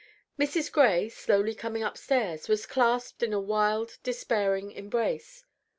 [0.39, 0.71] Mrs.
[0.71, 5.45] Gray, slowly coming upstairs, was clasped in a wild, despairing embrace.